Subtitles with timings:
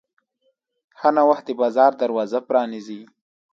[0.99, 3.01] ښه نوښت د بازار دروازه پرانیزي.